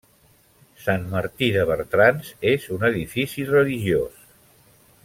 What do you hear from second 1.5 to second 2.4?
de Bertrans